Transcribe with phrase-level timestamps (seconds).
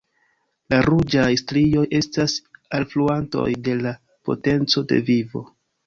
[0.73, 2.39] La ruĝaj strioj estas
[2.81, 3.97] alfluantoj de la
[4.31, 5.49] potenco de vivo.